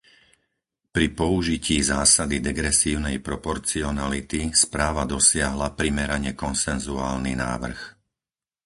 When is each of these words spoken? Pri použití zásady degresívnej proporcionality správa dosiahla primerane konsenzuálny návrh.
Pri 0.93 1.07
použití 1.19 1.77
zásady 1.93 2.37
degresívnej 2.49 3.17
proporcionality 3.27 4.41
správa 4.63 5.03
dosiahla 5.15 5.69
primerane 5.79 6.31
konsenzuálny 6.43 7.33
návrh. 7.43 7.79